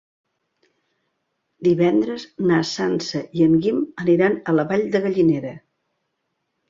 [1.67, 5.57] Divendres na Sança i en Guim aniran a la Vall de Gallinera.